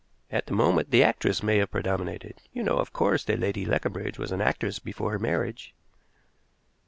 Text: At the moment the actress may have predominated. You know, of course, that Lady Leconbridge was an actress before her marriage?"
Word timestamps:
At 0.31 0.47
the 0.47 0.55
moment 0.55 0.89
the 0.89 1.03
actress 1.03 1.43
may 1.43 1.57
have 1.59 1.69
predominated. 1.69 2.41
You 2.51 2.63
know, 2.63 2.79
of 2.79 2.91
course, 2.91 3.23
that 3.25 3.39
Lady 3.39 3.65
Leconbridge 3.67 4.17
was 4.17 4.31
an 4.31 4.41
actress 4.41 4.79
before 4.79 5.11
her 5.11 5.19
marriage?" 5.19 5.75